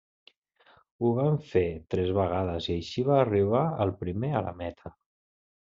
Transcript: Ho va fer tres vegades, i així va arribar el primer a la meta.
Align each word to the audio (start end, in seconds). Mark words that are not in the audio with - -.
Ho 1.07 1.11
va 1.17 1.25
fer 1.49 1.63
tres 1.95 2.09
vegades, 2.21 2.71
i 2.71 2.73
així 2.79 3.07
va 3.11 3.21
arribar 3.27 3.63
el 3.87 3.97
primer 4.03 4.35
a 4.41 4.47
la 4.49 4.59
meta. 4.65 4.97